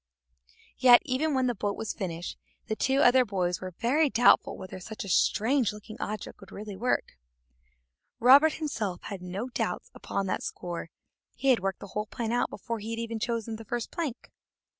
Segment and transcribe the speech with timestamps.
[0.79, 4.79] Yet, even when the boat was finished, the two other boys were very doubtful whether
[4.79, 7.19] such a strange looking object would really work,
[8.19, 10.89] Robert himself had no doubts upon that score;
[11.35, 14.31] he had worked the whole plan out before he had chosen the first plank.